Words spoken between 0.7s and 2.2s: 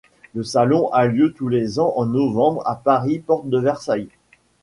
a lieu tous les ans en